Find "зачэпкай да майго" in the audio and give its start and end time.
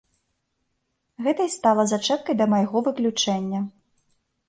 1.93-2.77